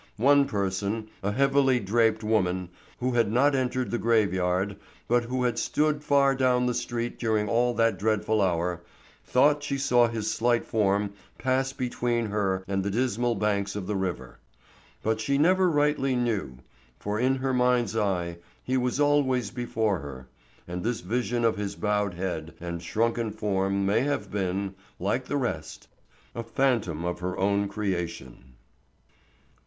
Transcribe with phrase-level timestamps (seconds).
[0.17, 4.77] One person, a heavily draped woman, who had not entered the graveyard,
[5.07, 8.81] but who had stood far down the street during all that dreadful hour,
[9.23, 13.95] thought she saw his slight form pass between her and the dismal banks of the
[13.95, 14.39] river;
[15.03, 16.57] but she never rightly knew,
[16.97, 20.27] for in her mind's eye he was always before her,
[20.67, 25.37] and this vision of his bowed head and shrunken form may have been, like the
[25.37, 25.87] rest,
[26.33, 28.55] a phantom of her own creation.